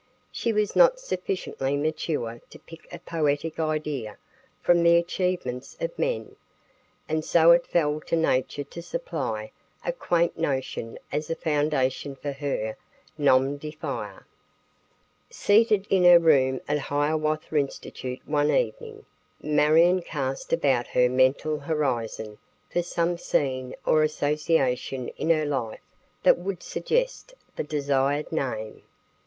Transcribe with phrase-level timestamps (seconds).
[0.31, 4.17] She was not sufficiently mature to pick a poetic idea
[4.59, 6.37] from the achievements of men,
[7.07, 9.51] and so it fell to nature to supply
[9.85, 12.77] a quaint notion as a foundation for her
[13.15, 14.25] "nom de fire."
[15.29, 19.05] Seated in her room at Hiawatha Institute one evening,
[19.39, 22.39] Marion cast about her mental horizon
[22.71, 25.79] for some scene or association in her life
[26.23, 28.81] that would suggest the desired name.